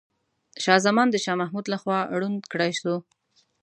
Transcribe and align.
شاه 0.63 0.79
زمان 0.87 1.07
د 1.11 1.15
شاه 1.23 1.39
محمود 1.41 1.65
لخوا 1.73 1.99
ړوند 2.19 2.39
کړاي 2.51 2.71
سو. 2.81 2.95